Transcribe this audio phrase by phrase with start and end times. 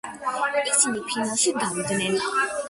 [0.71, 2.19] ისინი ფინალში გავიდნენ.